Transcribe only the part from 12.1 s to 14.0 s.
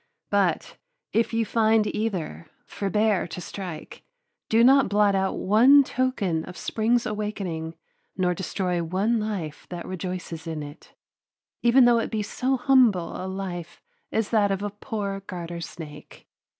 so humble a life